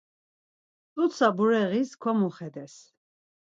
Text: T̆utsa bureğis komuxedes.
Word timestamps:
T̆utsa 0.93 1.27
bureğis 1.37 1.91
komuxedes. 2.01 2.73